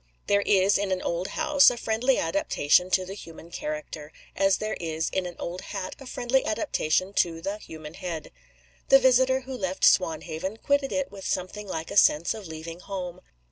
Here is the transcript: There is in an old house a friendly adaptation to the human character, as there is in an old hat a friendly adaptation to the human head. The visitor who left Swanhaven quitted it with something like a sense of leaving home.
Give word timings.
There 0.25 0.41
is 0.41 0.79
in 0.79 0.91
an 0.91 1.03
old 1.03 1.27
house 1.37 1.69
a 1.69 1.77
friendly 1.77 2.17
adaptation 2.17 2.89
to 2.89 3.05
the 3.05 3.13
human 3.13 3.51
character, 3.51 4.11
as 4.35 4.57
there 4.57 4.73
is 4.79 5.09
in 5.11 5.27
an 5.27 5.35
old 5.37 5.61
hat 5.61 5.95
a 5.99 6.07
friendly 6.07 6.43
adaptation 6.43 7.13
to 7.13 7.39
the 7.39 7.59
human 7.59 7.93
head. 7.93 8.31
The 8.89 8.97
visitor 8.97 9.41
who 9.41 9.55
left 9.55 9.85
Swanhaven 9.85 10.57
quitted 10.57 10.91
it 10.91 11.11
with 11.11 11.27
something 11.27 11.67
like 11.67 11.91
a 11.91 11.97
sense 11.97 12.33
of 12.33 12.47
leaving 12.47 12.79
home. 12.79 13.21